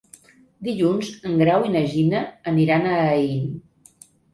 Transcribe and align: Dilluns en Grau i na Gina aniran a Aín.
Dilluns 0.67 1.11
en 1.29 1.37
Grau 1.43 1.67
i 1.69 1.75
na 1.77 1.85
Gina 1.95 2.25
aniran 2.57 2.93
a 2.97 2.99
Aín. 3.07 3.51